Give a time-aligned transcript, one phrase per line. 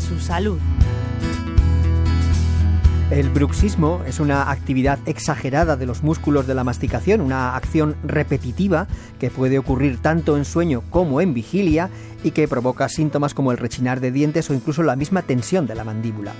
[0.00, 0.58] su salud.
[3.10, 8.86] El bruxismo es una actividad exagerada de los músculos de la masticación, una acción repetitiva
[9.20, 11.90] que puede ocurrir tanto en sueño como en vigilia
[12.24, 15.74] y que provoca síntomas como el rechinar de dientes o incluso la misma tensión de
[15.74, 16.32] la mandíbula.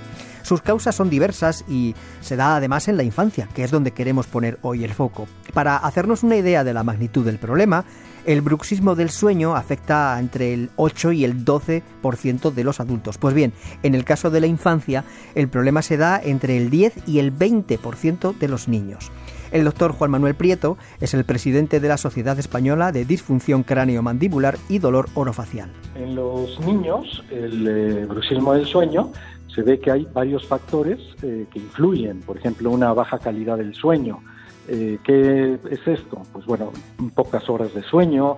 [0.43, 4.27] Sus causas son diversas y se da además en la infancia, que es donde queremos
[4.27, 5.27] poner hoy el foco.
[5.53, 7.85] Para hacernos una idea de la magnitud del problema,
[8.25, 13.17] el bruxismo del sueño afecta entre el 8 y el 12% de los adultos.
[13.17, 13.53] Pues bien,
[13.83, 15.03] en el caso de la infancia,
[15.35, 19.11] el problema se da entre el 10 y el 20% de los niños.
[19.53, 24.57] El doctor Juan Manuel Prieto es el presidente de la Sociedad Española de Disfunción Cráneo-Mandibular
[24.67, 25.71] y Dolor Orofacial.
[25.95, 29.11] En los niños, el eh, bruxismo del sueño
[29.53, 33.73] se ve que hay varios factores eh, que influyen, por ejemplo, una baja calidad del
[33.73, 34.19] sueño.
[34.67, 36.21] Eh, ¿Qué es esto?
[36.31, 36.71] Pues bueno,
[37.15, 38.37] pocas horas de sueño,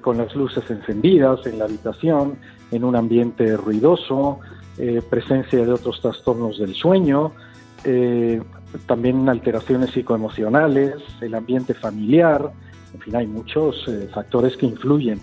[0.00, 2.38] con las luces encendidas en la habitación,
[2.70, 4.40] en un ambiente ruidoso,
[5.10, 7.32] presencia de otros trastornos del sueño,
[8.86, 12.50] también alteraciones psicoemocionales, el ambiente familiar,
[12.94, 15.20] en fin, hay muchos eh, factores que influyen.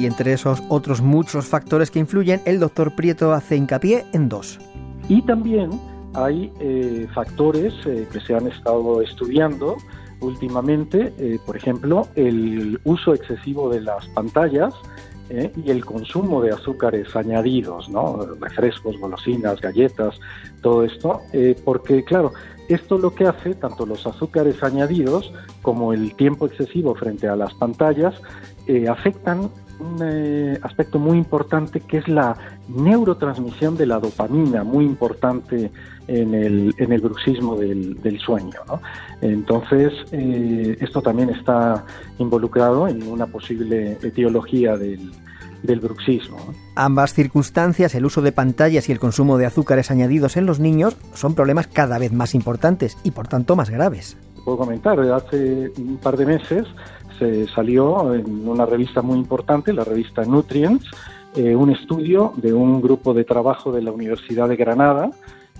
[0.00, 4.58] Y entre esos otros muchos factores que influyen, el doctor Prieto hace hincapié en dos.
[5.08, 5.70] Y también
[6.14, 9.76] hay eh, factores eh, que se han estado estudiando
[10.20, 11.12] últimamente,
[11.44, 14.72] por ejemplo, el uso excesivo de las pantallas,
[15.30, 15.52] ¿eh?
[15.64, 18.20] y el consumo de azúcares añadidos, ¿no?
[18.40, 20.18] refrescos, golosinas, galletas,
[20.60, 22.32] todo esto, eh, porque claro,
[22.68, 27.54] esto lo que hace, tanto los azúcares añadidos como el tiempo excesivo frente a las
[27.54, 28.14] pantallas,
[28.66, 29.50] eh, afectan
[29.84, 32.36] un aspecto muy importante que es la
[32.68, 35.70] neurotransmisión de la dopamina, muy importante
[36.08, 38.60] en el, en el bruxismo del, del sueño.
[38.66, 38.80] ¿no?
[39.20, 41.84] Entonces, esto también está
[42.18, 45.12] involucrado en una posible etiología del,
[45.64, 46.36] del bruxismo.
[46.76, 50.96] Ambas circunstancias, el uso de pantallas y el consumo de azúcares añadidos en los niños,
[51.14, 54.16] son problemas cada vez más importantes y por tanto más graves.
[54.44, 56.66] Puedo comentar, hace un par de meses
[57.18, 60.86] se salió en una revista muy importante, la revista Nutrients,
[61.36, 65.10] eh, un estudio de un grupo de trabajo de la Universidad de Granada,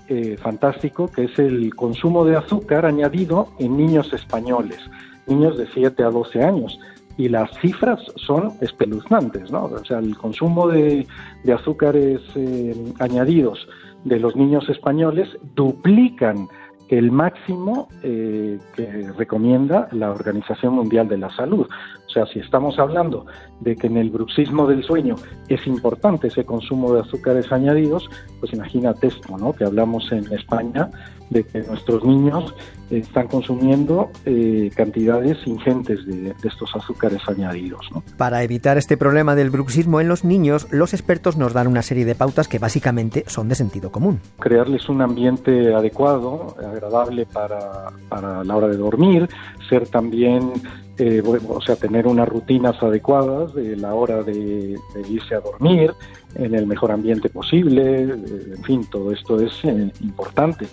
[0.09, 4.79] eh, fantástico, que es el consumo de azúcar añadido en niños españoles,
[5.27, 6.79] niños de 7 a 12 años
[7.17, 9.65] y las cifras son espeluznantes, ¿no?
[9.65, 11.07] O sea, el consumo de,
[11.53, 13.67] azúcares eh, añadidos
[14.05, 16.49] de los niños españoles duplican
[16.89, 21.67] el máximo eh, que recomienda la Organización Mundial de la Salud.
[22.07, 23.27] O sea, si estamos hablando
[23.61, 25.17] de que en el bruxismo del sueño
[25.49, 28.09] es importante ese consumo de azúcares añadidos,
[28.41, 29.53] pues imagínate esto, ¿no?
[29.53, 30.91] Que hablamos en España
[31.35, 32.55] de que nuestros niños
[32.91, 37.87] están consumiendo eh, cantidades ingentes de, estos azúcares añadidos.
[38.17, 42.05] Para evitar este problema del bruxismo en los niños, los expertos nos dan una serie
[42.05, 44.21] de pautas que básicamente son de sentido común.
[44.39, 49.29] Crearles un ambiente adecuado, agradable para, para la hora de dormir,
[49.69, 50.53] ser también
[50.97, 54.79] eh, o sea, tener unas rutinas adecuadas de la hora de,
[55.09, 55.93] irse a dormir
[56.37, 59.65] en el mejor ambiente posible, eh, en fin, todo esto es
[60.01, 60.67] importante.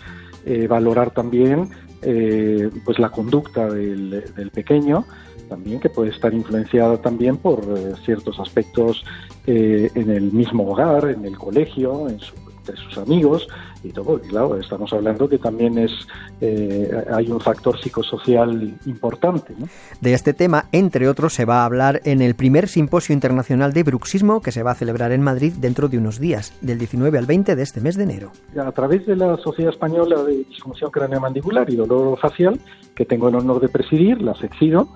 [0.67, 1.69] Valorar también
[2.03, 5.05] eh, pues la conducta del, pequeño
[5.47, 9.03] también que puede estar influenciada también por eh, ciertos aspectos
[9.45, 12.33] eh, en el mismo hogar, en el colegio, en su,
[12.65, 13.47] de sus amigos
[13.83, 14.19] y todo.
[14.23, 15.91] Y claro, estamos hablando que también es
[16.39, 19.53] eh, hay un factor psicosocial importante.
[19.99, 23.83] De este tema, entre otros, se va a hablar en el primer simposio internacional de
[23.83, 27.25] bruxismo que se va a celebrar en Madrid dentro de unos días, del 19 al
[27.25, 28.31] 20 de este mes de enero.
[28.59, 32.59] A través de la Sociedad Española de Disfunción Craneomandibular y Dolor Facial,
[32.95, 34.89] que tengo el honor de presidir, la sección,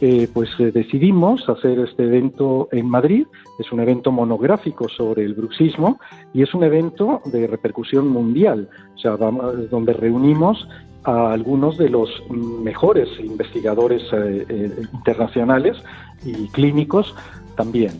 [0.00, 3.26] eh, pues eh, decidimos hacer este evento en Madrid.
[3.58, 5.98] Es un evento monográfico sobre el bruxismo
[6.32, 10.66] y es un evento de repercusión mundial, o sea, donde reunimos
[11.04, 15.76] a algunos de los mejores investigadores eh, internacionales
[16.24, 17.14] y clínicos
[17.56, 17.92] también.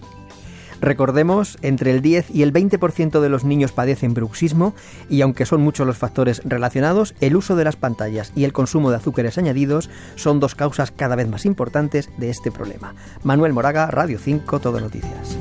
[0.80, 4.74] Recordemos, entre el 10 y el 20% de los niños padecen bruxismo
[5.08, 8.90] y aunque son muchos los factores relacionados, el uso de las pantallas y el consumo
[8.90, 12.94] de azúcares añadidos son dos causas cada vez más importantes de este problema.
[13.22, 15.38] Manuel Moraga, Radio 5, Todo Noticias.